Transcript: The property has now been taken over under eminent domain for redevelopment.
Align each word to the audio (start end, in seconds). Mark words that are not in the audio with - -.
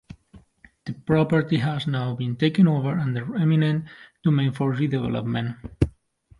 The 0.85 0.93
property 0.93 1.57
has 1.57 1.85
now 1.85 2.15
been 2.15 2.35
taken 2.35 2.67
over 2.67 2.97
under 2.97 3.35
eminent 3.35 3.85
domain 4.23 4.51
for 4.51 4.73
redevelopment. 4.73 5.59